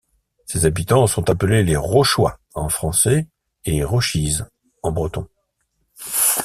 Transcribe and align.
Ses 0.47 0.65
habitants 0.65 1.05
sont 1.05 1.29
appelés 1.29 1.63
les 1.63 1.75
Rochois, 1.77 2.39
en 2.55 2.69
français, 2.69 3.27
et 3.65 3.83
Roc'hiz 3.83 4.43
en 4.81 4.91
breton. 4.91 5.27